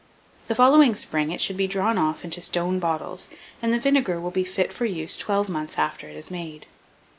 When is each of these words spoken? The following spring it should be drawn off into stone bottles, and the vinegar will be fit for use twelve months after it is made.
The 0.47 0.55
following 0.55 0.95
spring 0.95 1.29
it 1.29 1.39
should 1.39 1.57
be 1.57 1.67
drawn 1.67 1.99
off 1.99 2.23
into 2.23 2.41
stone 2.41 2.79
bottles, 2.79 3.29
and 3.61 3.71
the 3.71 3.77
vinegar 3.79 4.19
will 4.19 4.31
be 4.31 4.43
fit 4.43 4.73
for 4.73 4.85
use 4.85 5.15
twelve 5.15 5.47
months 5.47 5.77
after 5.77 6.09
it 6.09 6.15
is 6.15 6.31
made. 6.31 6.65